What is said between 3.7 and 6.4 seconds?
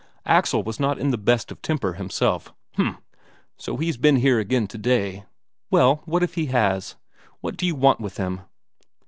he's been here again today?" "Well, what if